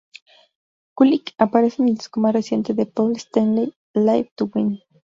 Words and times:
Kulick 0.95 1.35
aparece 1.37 1.83
en 1.83 1.89
el 1.89 1.93
disco 1.95 2.19
más 2.21 2.33
reciente 2.33 2.73
de 2.73 2.87
Paul 2.87 3.17
Stanley, 3.17 3.75
Live 3.93 4.31
to 4.33 4.49
Win. 4.51 4.79